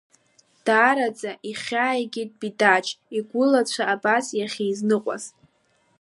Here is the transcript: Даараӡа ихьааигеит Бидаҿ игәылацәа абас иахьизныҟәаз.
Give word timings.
Даараӡа 0.65 1.31
ихьааигеит 1.49 2.31
Бидаҿ 2.39 2.87
игәылацәа 3.17 3.83
абас 3.93 4.25
иахьизныҟәаз. 4.39 5.23